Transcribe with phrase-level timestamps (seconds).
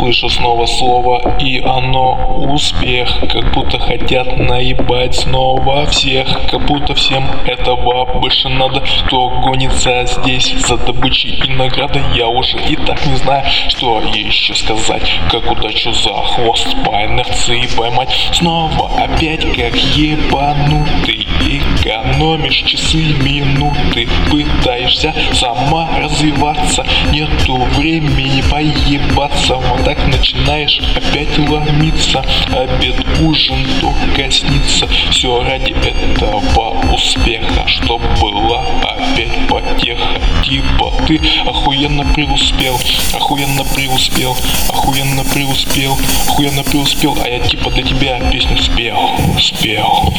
[0.00, 7.22] Слышу снова слово, и оно успех Как будто хотят наебать снова всех Как будто всем
[7.44, 12.00] этого больше надо Кто гонится здесь за добычей и наградой.
[12.14, 17.68] Я уже и так не знаю, что еще сказать Как удачу за хвост по инерции
[17.76, 18.30] поймать.
[18.32, 26.86] Снова опять как ебанутый Экономишь часы, минуты Пытаешься сама развиваться.
[27.12, 32.24] Нету времени поебаться Вот так начинаешь опять ломиться.
[32.52, 36.40] Обед, ужин только снится Все ради этого
[36.92, 40.20] успеха Чтоб была опять потеха.
[40.44, 42.78] Типа ты охуенно преуспел
[43.14, 44.36] Охуенно преуспел
[44.68, 47.18] Охуенно преуспел Охуенно преуспел.
[47.24, 48.96] А я типа для тебя песню спел
[49.40, 50.12] Спел.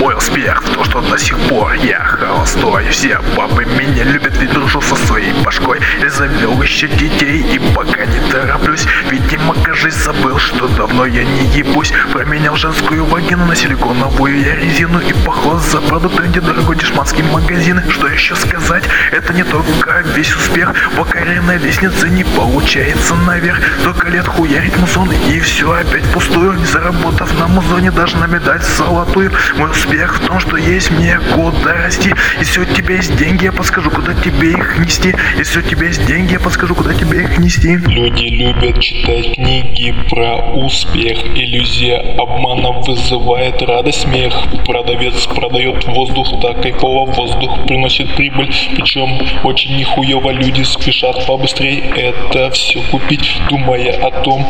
[0.00, 2.88] Мой успех в том, что до сих пор я холостой.
[2.90, 5.80] Все бабы меня любят, ведь дружу со своей башкой.
[6.00, 8.86] Я завел еще детей и пока не тороплюсь.
[9.10, 11.92] Видимо, кажется, забыл, что давно я не ебусь.
[12.12, 17.80] Променял женскую вагину на силиконовую я резину И поход за продукты, где дорогой дешманский магазин?
[17.88, 20.74] Что еще сказать, это не только весь успех.
[20.96, 23.58] По карьерной лестнице не получается наверх.
[23.84, 26.54] Только лет хуярить музон и все опять пустую.
[26.54, 29.32] Не заработав на музоне даже на медаль золотую.
[29.56, 32.12] Мой успех в том, что есть мне куда расти.
[32.38, 35.14] Если у тебя есть деньги, я подскажу, куда тебе их нести.
[35.38, 37.76] Если у тебя есть деньги, я подскажу, куда тебе их нести.
[37.76, 41.18] Люди любят читать книги про успех.
[41.34, 44.34] Иллюзия обмана вызывает радость, смех.
[44.66, 48.52] Продавец продает воздух, так кайфово воздух приносит прибыль.
[48.74, 54.46] Причем очень нихуево люди спешат побыстрее это все купить Думая о том,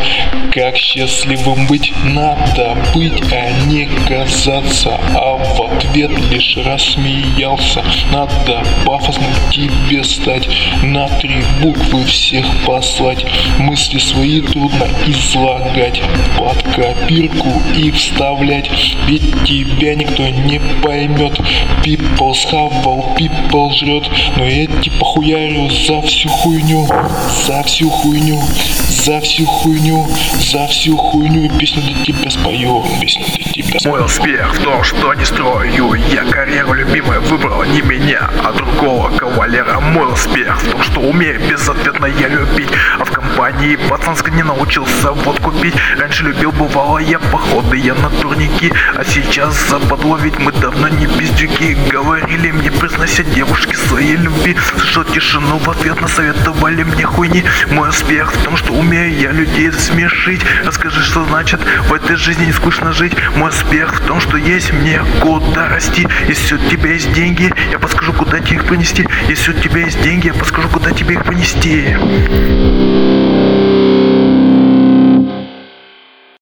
[0.53, 1.93] как счастливым быть.
[2.05, 5.37] Надо быть, а не казаться А
[5.67, 7.83] ответ лишь рассмеялся.
[8.13, 10.49] Надо пафосно тебе стать
[10.83, 13.25] На три буквы всех послать.
[13.59, 16.03] Мысли свои трудно излагать
[16.39, 18.71] Под копирку и вставлять.
[19.07, 21.39] Ведь тебя никто не поймет.
[21.85, 24.11] People схавал, people жрет.
[24.37, 26.87] Но я типа хуярю за всю хуйню
[27.47, 28.41] За всю хуйню
[28.89, 30.07] За всю хуйню
[30.41, 31.51] За всю хуйню.
[31.59, 33.46] Песню для тебя спою Песню для
[33.87, 39.09] Мой успех в том, что не строю Я карьеру любимая выбрал не меня, а другого
[39.17, 39.81] кавалера.
[39.81, 42.69] Мой успех в том, что умею безответно я любить
[42.99, 48.11] А в компании пацанской не научился водку пить Раньше любил, бывало я походы, я на
[48.11, 51.79] турники А сейчас западло, ведь мы давно не пиздюки.
[51.91, 54.55] Говорили мне, произнося девушки своей любви.
[54.71, 57.43] Слышал тишину, в ответ насоветовали мне хуйни.
[57.71, 60.43] Мой успех в том, что умею я людей смешить.
[60.65, 63.15] Расскажи, что значит в этой жизни не скучно жить.
[63.37, 66.07] Мой успех в том, что есть мне куда расти.
[66.29, 70.03] Если у тебя есть деньги, я подскажу, куда тебе их принести Если у тебя есть
[70.03, 71.97] деньги, я подскажу, куда тебе их понести